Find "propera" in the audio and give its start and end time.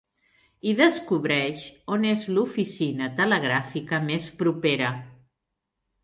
4.41-4.89